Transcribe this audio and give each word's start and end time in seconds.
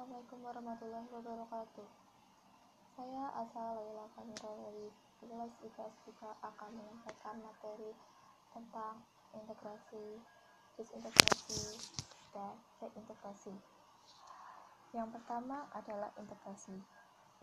Assalamualaikum 0.00 0.40
warahmatullahi 0.48 1.08
wabarakatuh. 1.12 1.88
Saya 2.96 3.24
Asa 3.36 3.64
Laila 3.76 4.08
Kamira 4.16 4.48
dari 4.48 4.88
kelas 5.20 5.52
IPS 5.60 5.94
3 6.08 6.40
akan 6.40 6.70
menyampaikan 6.72 7.36
materi 7.44 7.92
tentang 8.48 9.04
integrasi, 9.36 10.24
disintegrasi, 10.80 11.84
dan 12.32 12.56
reintegrasi. 12.80 13.52
Yang 14.96 15.20
pertama 15.20 15.68
adalah 15.76 16.08
integrasi. 16.16 16.80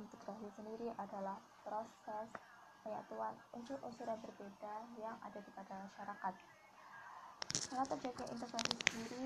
Integrasi 0.00 0.48
sendiri 0.56 0.96
adalah 0.96 1.36
proses 1.60 2.32
penyatuan 2.80 3.36
unsur-unsur 3.52 4.08
yang 4.08 4.22
berbeda 4.24 4.74
yang 4.96 5.20
ada 5.20 5.44
di 5.44 5.52
pada 5.52 5.76
masyarakat. 5.92 6.34
Karena 7.68 7.84
terjadinya 7.84 8.26
integrasi 8.32 8.72
sendiri 8.88 9.24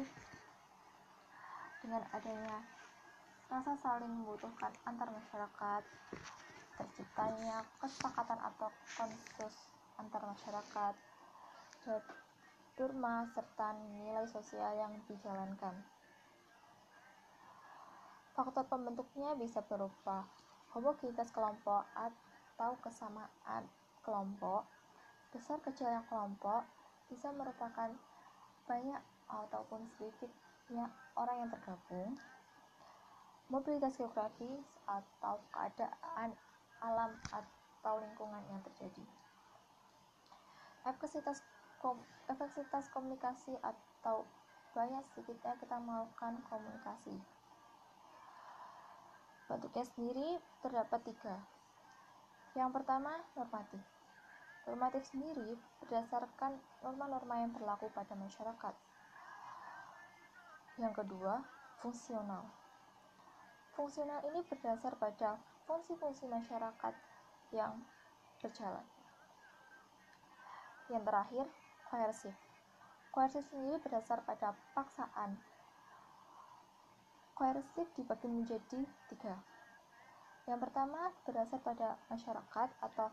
dengan 1.79 2.03
adanya 2.11 2.80
rasa 3.51 3.75
saling 3.83 4.07
membutuhkan 4.07 4.71
antar 4.87 5.11
masyarakat, 5.11 5.83
terciptanya 6.79 7.67
kesepakatan 7.83 8.39
atau 8.39 8.71
konsensus 8.95 9.55
antar 9.99 10.23
masyarakat, 10.23 10.95
dan 11.83 12.03
durma 12.79 13.27
serta 13.35 13.75
nilai 13.99 14.25
sosial 14.31 14.73
yang 14.79 14.95
dijalankan. 15.11 15.75
Faktor 18.39 18.65
pembentuknya 18.71 19.35
bisa 19.35 19.61
berupa 19.67 20.25
homogenitas 20.71 21.35
kelompok 21.35 21.83
atau 21.93 22.79
kesamaan 22.79 23.67
kelompok, 24.07 24.63
besar 25.35 25.59
kecilnya 25.59 26.07
kelompok 26.07 26.63
bisa 27.11 27.35
merupakan 27.35 27.91
banyak 28.71 29.03
ataupun 29.27 29.83
sedikitnya 29.99 30.87
orang 31.19 31.43
yang 31.43 31.51
tergabung, 31.51 32.15
mobilitas 33.51 33.99
geografis 33.99 34.79
atau 34.87 35.43
keadaan 35.51 36.31
alam 36.79 37.13
atau 37.35 37.95
lingkungan 37.99 38.41
yang 38.47 38.63
terjadi. 38.63 39.05
Efektivitas, 40.87 41.43
kom, 41.83 41.99
efektivitas 42.31 42.89
komunikasi 42.95 43.53
atau 43.61 44.25
banyak 44.73 45.03
sedikitnya 45.13 45.59
kita 45.59 45.77
melakukan 45.83 46.39
komunikasi. 46.47 47.19
Bentuknya 49.51 49.83
sendiri 49.83 50.39
terdapat 50.63 51.03
tiga. 51.03 51.37
Yang 52.55 52.71
pertama, 52.81 53.19
normatif. 53.35 53.83
Normatif 54.71 55.03
sendiri 55.11 55.59
berdasarkan 55.83 56.55
norma-norma 56.87 57.43
yang 57.43 57.51
berlaku 57.51 57.91
pada 57.91 58.15
masyarakat. 58.15 58.75
Yang 60.79 61.03
kedua, 61.03 61.43
fungsional 61.83 62.47
Fungsional 63.75 64.21
ini 64.27 64.43
berdasar 64.43 64.99
pada 64.99 65.39
fungsi-fungsi 65.71 66.27
masyarakat 66.27 66.95
yang 67.55 67.79
berjalan. 68.43 68.83
Yang 70.91 71.03
terakhir, 71.07 71.47
koersif. 71.87 72.37
Koersif 73.15 73.47
sendiri 73.47 73.79
berdasar 73.79 74.27
pada 74.27 74.59
paksaan. 74.75 75.39
Koersif 77.39 77.87
dibagi 77.95 78.27
menjadi 78.27 78.83
tiga. 79.07 79.39
Yang 80.51 80.67
pertama 80.67 81.15
berdasar 81.23 81.63
pada 81.63 81.95
masyarakat 82.11 82.69
atau 82.83 83.09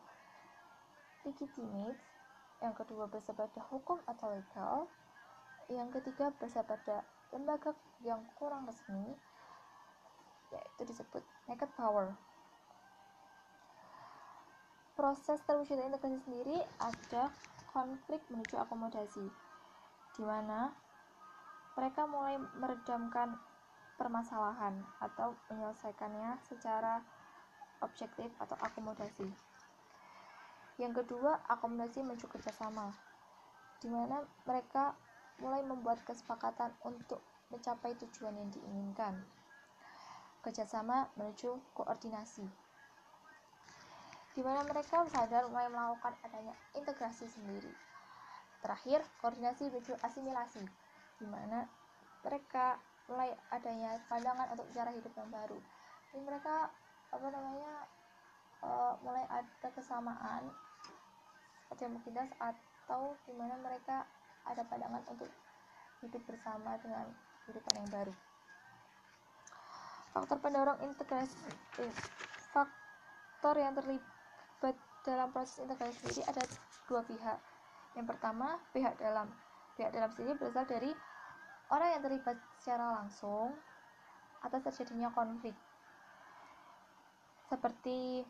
legitimate. 1.21 2.01
Yang 2.57 2.73
kedua 2.81 3.05
berdasar 3.05 3.37
pada 3.37 3.61
hukum 3.69 4.01
atau 4.09 4.33
legal. 4.33 4.89
Yang 5.69 6.01
ketiga 6.01 6.33
berdasar 6.33 6.65
pada 6.65 7.05
lembaga 7.29 7.77
yang 8.01 8.25
kurang 8.39 8.65
resmi 8.65 9.13
yaitu 10.77 10.93
disebut 10.93 11.25
naked 11.49 11.73
power. 11.73 12.13
Proses 14.93 15.41
terwujudnya 15.41 15.89
integrasi 15.89 16.21
sendiri 16.21 16.61
ada 16.77 17.33
konflik 17.73 18.21
menuju 18.29 18.61
akomodasi, 18.61 19.25
di 20.13 20.23
mana 20.25 20.69
mereka 21.73 22.05
mulai 22.05 22.37
meredamkan 22.61 23.41
permasalahan 23.97 24.85
atau 25.01 25.33
menyelesaikannya 25.49 26.37
secara 26.45 27.01
objektif 27.81 28.29
atau 28.37 28.53
akomodasi. 28.61 29.25
Yang 30.77 31.01
kedua, 31.01 31.41
akomodasi 31.49 32.05
menuju 32.05 32.29
kerjasama, 32.29 32.93
di 33.81 33.89
mana 33.89 34.21
mereka 34.45 34.93
mulai 35.41 35.65
membuat 35.65 36.05
kesepakatan 36.05 36.73
untuk 36.85 37.21
mencapai 37.49 37.97
tujuan 37.97 38.37
yang 38.37 38.49
diinginkan 38.53 39.36
kerjasama 40.47 41.11
menuju 41.19 41.59
koordinasi 41.75 42.47
di 44.37 44.45
mana 44.45 44.61
mereka 44.69 45.01
sadar 45.09 45.49
mulai 45.49 45.65
melakukan 45.65 46.13
adanya 46.21 46.53
integrasi 46.77 47.25
sendiri. 47.25 47.73
Terakhir, 48.61 49.01
koordinasi 49.17 49.73
menuju 49.73 49.97
asimilasi, 50.05 50.61
di 51.17 51.25
mana 51.25 51.65
mereka 52.21 52.77
mulai 53.09 53.33
adanya 53.49 53.97
pandangan 54.05 54.53
untuk 54.53 54.69
cara 54.77 54.93
hidup 54.93 55.09
yang 55.17 55.29
baru. 55.33 55.57
Jadi 56.13 56.21
mereka 56.21 56.69
apa 57.09 57.27
namanya 57.33 57.73
uh, 58.61 58.93
mulai 59.01 59.25
ada 59.25 59.69
kesamaan 59.73 60.53
mobilitas 61.73 62.29
atau 62.37 63.17
di 63.25 63.33
mana 63.33 63.57
mereka 63.57 64.05
ada 64.45 64.61
pandangan 64.69 65.01
untuk 65.09 65.29
hidup 66.05 66.21
bersama 66.29 66.77
dengan 66.77 67.09
kehidupan 67.45 67.73
yang 67.73 67.89
baru. 67.89 68.13
Faktor 70.17 70.41
pendorong 70.41 70.81
integrasi 70.81 71.37
faktor 72.49 73.53
yang 73.53 73.77
terlibat 73.77 74.73
dalam 75.05 75.29
proses 75.29 75.61
integrasi 75.61 75.93
sendiri 76.01 76.25
ada 76.25 76.41
dua 76.89 77.05
pihak. 77.05 77.37
Yang 77.93 78.17
pertama, 78.17 78.57
pihak 78.73 78.97
dalam. 78.97 79.29
Pihak 79.77 79.93
dalam 79.93 80.09
sendiri 80.09 80.33
berasal 80.41 80.65
dari 80.65 80.89
orang 81.69 81.89
yang 81.93 82.01
terlibat 82.01 82.33
secara 82.57 82.97
langsung 82.97 83.53
atas 84.41 84.65
terjadinya 84.73 85.13
konflik. 85.13 85.53
Seperti 87.45 88.25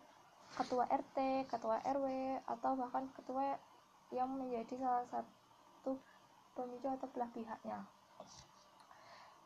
ketua 0.60 0.92
RT, 0.92 1.48
ketua 1.48 1.80
RW, 1.88 2.06
atau 2.52 2.76
bahkan 2.76 3.08
ketua 3.16 3.56
yang 4.12 4.28
menjadi 4.28 4.76
salah 4.76 5.08
satu 5.08 5.96
pemicu 6.52 6.92
atau 6.92 7.08
belah 7.16 7.32
pihaknya. 7.32 7.80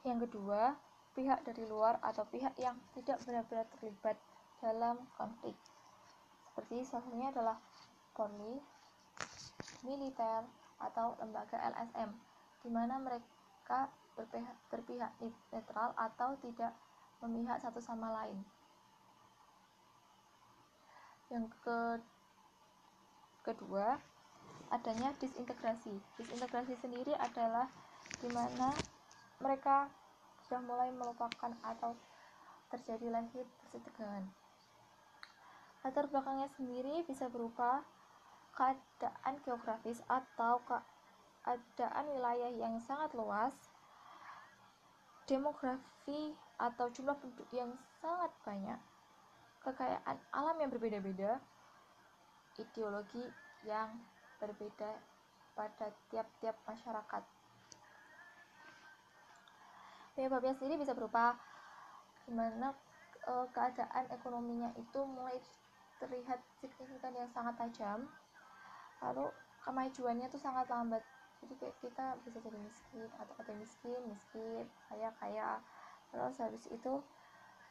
Yang 0.02 0.26
kedua, 0.26 0.74
pihak 1.12 1.44
dari 1.44 1.68
luar 1.68 2.00
atau 2.00 2.24
pihak 2.28 2.56
yang 2.60 2.78
tidak 2.96 3.20
benar-benar 3.28 3.68
terlibat 3.78 4.18
dalam 4.64 4.96
konflik. 5.20 5.56
Seperti 6.52 6.84
salah 6.84 7.04
satunya 7.04 7.28
adalah 7.32 7.58
Polri, 8.12 8.60
militer, 9.88 10.44
atau 10.82 11.14
lembaga 11.22 11.58
LSM, 11.62 12.10
di 12.66 12.70
mana 12.74 12.98
mereka 12.98 13.88
berpihak, 14.18 14.56
berpihak 14.68 15.12
netral 15.54 15.94
atau 15.96 16.36
tidak 16.42 16.74
memihak 17.22 17.62
satu 17.62 17.80
sama 17.80 18.10
lain. 18.12 18.42
Yang 21.32 21.48
ke 21.64 21.80
kedua, 23.46 23.96
adanya 24.74 25.16
disintegrasi. 25.22 25.96
Disintegrasi 26.20 26.76
sendiri 26.76 27.16
adalah 27.16 27.70
di 28.20 28.30
mana 28.34 28.76
mereka 29.40 29.88
sudah 30.52 30.68
mulai 30.68 30.92
melupakan 30.92 31.56
atau 31.64 31.96
terjadi 32.76 33.08
lagi 33.08 33.40
persetegangan. 33.64 34.28
Latar 35.80 36.12
belakangnya 36.12 36.52
sendiri 36.60 37.08
bisa 37.08 37.32
berupa 37.32 37.88
keadaan 38.52 39.40
geografis 39.48 40.04
atau 40.12 40.60
keadaan 40.68 42.04
wilayah 42.12 42.52
yang 42.52 42.76
sangat 42.84 43.16
luas, 43.16 43.56
demografi 45.24 46.36
atau 46.60 46.92
jumlah 46.92 47.16
penduduk 47.16 47.48
yang 47.56 47.72
sangat 48.04 48.36
banyak, 48.44 48.80
kekayaan 49.64 50.20
alam 50.36 50.60
yang 50.60 50.68
berbeda-beda, 50.68 51.40
ideologi 52.60 53.24
yang 53.64 54.04
berbeda 54.44 55.00
pada 55.56 55.96
tiap-tiap 56.12 56.60
masyarakat. 56.68 57.24
Penyebabnya 60.22 60.54
sendiri 60.54 60.86
bisa 60.86 60.94
berupa 60.94 61.34
gimana 62.30 62.78
e, 63.26 63.34
keadaan 63.58 64.06
ekonominya 64.14 64.70
itu 64.78 65.02
mulai 65.02 65.34
terlihat 65.98 66.38
signifikan 66.62 67.10
yang 67.18 67.26
sangat 67.34 67.58
tajam, 67.58 68.06
lalu 69.02 69.34
kemajuannya 69.66 70.30
itu 70.30 70.38
sangat 70.38 70.70
lambat. 70.70 71.02
Jadi 71.42 71.58
kayak 71.58 71.74
kita 71.82 72.06
bisa 72.22 72.38
jadi 72.38 72.54
miskin 72.62 73.10
atau 73.18 73.34
ada 73.34 73.50
miskin, 73.58 73.98
miskin, 74.06 74.70
kaya, 74.94 75.10
kaya. 75.18 75.58
Terus 76.14 76.38
habis 76.38 76.70
itu 76.70 77.02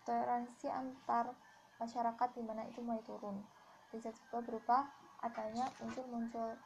toleransi 0.03 0.75
antar 0.75 1.31
masyarakat 1.79 2.29
di 2.35 2.43
mana 2.43 2.67
itu 2.67 2.83
mulai 2.83 2.99
turun. 3.07 3.47
Bisa 3.95 4.11
juga 4.11 4.43
berupa 4.43 4.91
adanya 5.23 5.71
muncul-muncul 5.79 6.59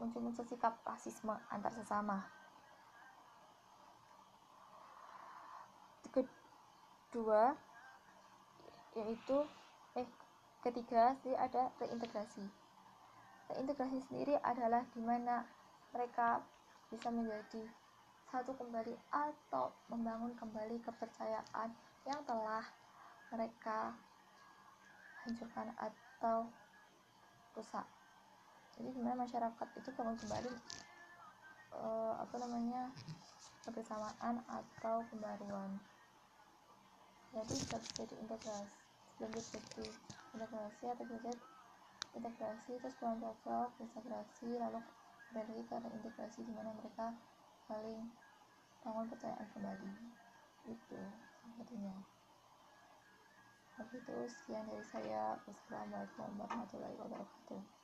muncul-muncul 0.00 0.48
sikap 0.48 0.80
rasisme 0.88 1.36
antar 1.52 1.76
sesama 1.76 2.39
kedua 7.10 7.58
yaitu 8.94 9.42
eh 9.98 10.06
ketiga 10.62 11.18
sih 11.26 11.34
ada 11.34 11.74
reintegrasi. 11.82 12.46
Reintegrasi 13.50 13.98
sendiri 14.06 14.38
adalah 14.46 14.86
di 14.94 15.02
mana 15.02 15.42
mereka 15.90 16.38
bisa 16.86 17.10
menjadi 17.10 17.66
satu 18.30 18.54
kembali 18.54 18.94
atau 19.10 19.74
membangun 19.90 20.38
kembali 20.38 20.78
kepercayaan 20.86 21.74
yang 22.06 22.22
telah 22.22 22.62
mereka 23.34 23.90
hancurkan 25.26 25.74
atau 25.74 26.46
rusak. 27.58 27.86
Jadi 28.78 28.94
gimana 28.94 29.26
masyarakat 29.26 29.68
itu 29.82 29.90
bangun 29.98 30.14
kembali 30.14 30.52
uh, 31.74 32.14
apa 32.22 32.36
namanya 32.38 32.94
kebersamaan 33.66 34.46
atau 34.46 35.02
pembaruan 35.10 35.74
jadi 37.30 37.54
bisa 37.54 37.76
jadi 37.94 38.14
integrasi 38.18 38.76
sebelum 39.14 39.30
jadi 39.30 39.84
integrasi 40.34 40.84
atau 40.90 41.04
bisa 41.06 41.30
integrasi 42.18 42.72
terus 42.82 42.94
kurang 42.98 43.22
cocok 43.22 43.70
integrasi 43.78 44.48
lalu 44.58 44.80
kembali 45.30 45.62
ke 45.62 45.76
integrasi 45.94 46.42
di 46.42 46.50
mana 46.50 46.74
mereka 46.74 47.14
saling 47.70 48.10
bangun 48.82 49.06
percayaan 49.06 49.46
kembali. 49.54 49.90
Itu 50.66 50.98
satunya. 51.54 51.94
Itu 53.78 54.16
sekian 54.26 54.66
dari 54.66 54.84
saya. 54.84 55.38
Wassalamualaikum 55.46 56.34
warahmatullahi 56.34 56.98
wabarakatuh 56.98 57.79